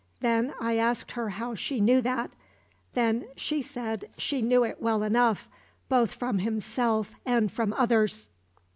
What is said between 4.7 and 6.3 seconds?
well enough, both